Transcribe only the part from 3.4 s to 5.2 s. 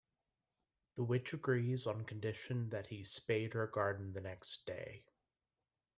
her garden the next day.